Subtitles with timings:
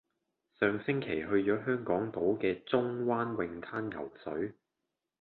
[0.59, 4.53] 上星期去咗香港島嘅中灣泳灘游水。